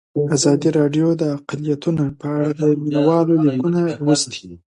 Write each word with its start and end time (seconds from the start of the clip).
ازادي 0.35 0.69
راډیو 0.79 1.07
د 1.21 1.23
اقلیتونه 1.37 2.03
په 2.19 2.25
اړه 2.35 2.49
د 2.59 2.61
مینه 2.81 3.01
والو 3.07 3.33
لیکونه 3.45 3.79
لوستي. 4.03 4.49